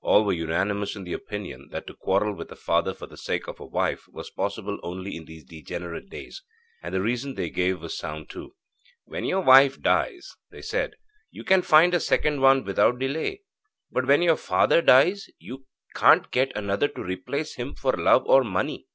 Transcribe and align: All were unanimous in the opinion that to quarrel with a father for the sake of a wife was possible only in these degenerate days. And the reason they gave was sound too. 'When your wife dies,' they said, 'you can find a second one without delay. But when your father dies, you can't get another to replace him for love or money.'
All 0.00 0.24
were 0.24 0.32
unanimous 0.32 0.96
in 0.96 1.04
the 1.04 1.12
opinion 1.12 1.68
that 1.70 1.86
to 1.86 1.94
quarrel 1.94 2.34
with 2.34 2.50
a 2.50 2.56
father 2.56 2.92
for 2.92 3.06
the 3.06 3.16
sake 3.16 3.46
of 3.46 3.60
a 3.60 3.64
wife 3.64 4.08
was 4.08 4.30
possible 4.30 4.80
only 4.82 5.16
in 5.16 5.26
these 5.26 5.44
degenerate 5.44 6.10
days. 6.10 6.42
And 6.82 6.92
the 6.92 7.00
reason 7.00 7.34
they 7.36 7.50
gave 7.50 7.80
was 7.80 7.96
sound 7.96 8.28
too. 8.28 8.56
'When 9.04 9.24
your 9.24 9.42
wife 9.42 9.80
dies,' 9.80 10.34
they 10.50 10.60
said, 10.60 10.96
'you 11.30 11.44
can 11.44 11.62
find 11.62 11.94
a 11.94 12.00
second 12.00 12.40
one 12.40 12.64
without 12.64 12.98
delay. 12.98 13.42
But 13.92 14.08
when 14.08 14.22
your 14.22 14.34
father 14.36 14.82
dies, 14.82 15.28
you 15.38 15.66
can't 15.94 16.32
get 16.32 16.50
another 16.56 16.88
to 16.88 17.04
replace 17.04 17.54
him 17.54 17.76
for 17.76 17.92
love 17.92 18.24
or 18.26 18.42
money.' 18.42 18.88